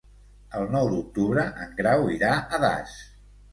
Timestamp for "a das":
2.59-2.99